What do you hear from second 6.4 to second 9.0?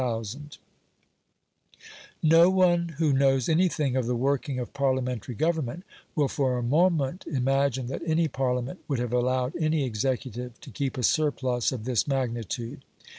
a moment imagine that any Parliament would